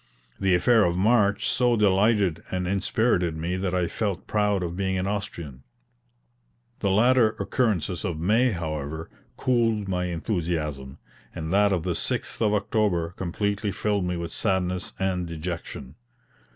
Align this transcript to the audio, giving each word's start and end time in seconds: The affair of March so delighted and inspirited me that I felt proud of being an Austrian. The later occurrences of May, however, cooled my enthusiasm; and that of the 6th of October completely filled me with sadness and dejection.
The 0.39 0.55
affair 0.55 0.83
of 0.83 0.97
March 0.97 1.47
so 1.47 1.77
delighted 1.77 2.41
and 2.49 2.67
inspirited 2.67 3.37
me 3.37 3.55
that 3.57 3.75
I 3.75 3.85
felt 3.85 4.25
proud 4.25 4.63
of 4.63 4.75
being 4.75 4.97
an 4.97 5.05
Austrian. 5.05 5.61
The 6.79 6.89
later 6.89 7.35
occurrences 7.39 8.03
of 8.03 8.19
May, 8.19 8.49
however, 8.51 9.11
cooled 9.37 9.87
my 9.87 10.05
enthusiasm; 10.05 10.97
and 11.35 11.53
that 11.53 11.71
of 11.71 11.83
the 11.83 11.93
6th 11.93 12.41
of 12.41 12.51
October 12.55 13.09
completely 13.11 13.71
filled 13.71 14.03
me 14.05 14.17
with 14.17 14.31
sadness 14.31 14.93
and 14.97 15.27
dejection. 15.27 15.93